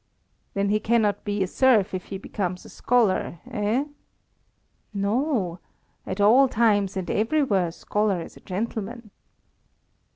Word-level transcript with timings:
"Then 0.55 0.69
he 0.69 0.79
cannot 0.79 1.23
be 1.23 1.43
a 1.43 1.47
serf 1.47 1.93
if 1.93 2.05
he 2.05 2.17
becomes 2.17 2.65
a 2.65 2.69
scholar, 2.69 3.37
eh?" 3.51 3.85
"No. 4.95 5.59
At 6.07 6.19
all 6.19 6.47
times 6.47 6.97
and 6.97 7.07
everywhere 7.11 7.67
a 7.67 7.71
scholar 7.71 8.19
is 8.19 8.35
a 8.35 8.39
gentleman." 8.39 9.11